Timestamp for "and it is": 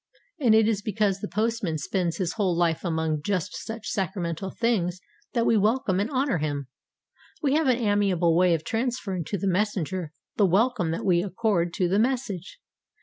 0.39-0.81